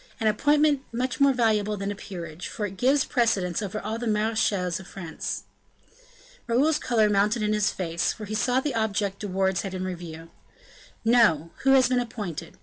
an 0.19 0.25
appointment 0.25 0.81
more 1.19 1.31
valuable 1.31 1.77
than 1.77 1.91
a 1.91 1.95
peerage; 1.95 2.47
for 2.47 2.65
it 2.65 2.75
gives 2.75 3.05
precedence 3.05 3.61
over 3.61 3.79
all 3.79 3.99
the 3.99 4.07
marechals 4.07 4.79
of 4.79 4.87
France." 4.87 5.43
Raoul's 6.47 6.79
color 6.79 7.07
mounted 7.07 7.43
in 7.43 7.53
his 7.53 7.69
face; 7.69 8.11
for 8.11 8.25
he 8.25 8.33
saw 8.33 8.59
the 8.59 8.73
object 8.73 9.19
De 9.19 9.27
Wardes 9.27 9.61
had 9.61 9.75
in 9.75 9.95
view. 9.95 10.31
"No; 11.05 11.51
who 11.61 11.73
has 11.73 11.87
been 11.87 11.99
appointed? 11.99 12.57